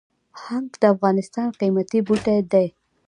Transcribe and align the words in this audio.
هنګ 0.43 0.69
د 0.81 0.83
افغانستان 0.93 1.47
قیمتي 1.59 1.99
بوټی 2.07 2.39
دی 2.51 2.67